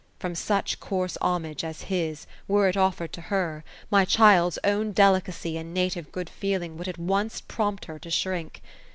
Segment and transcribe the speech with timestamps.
[0.17, 5.57] From such coarse homage as his, were it offered to her, my child's own delicacy
[5.59, 8.63] and native good feeling would at once prompt her to shrink.